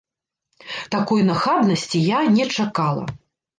Такой 0.95 1.21
нахабнасці 1.29 2.03
я 2.07 2.19
не 2.41 2.51
чакала. 2.57 3.07